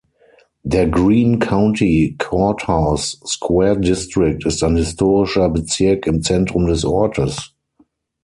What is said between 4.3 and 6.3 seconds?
ist ein historischer Bezirk im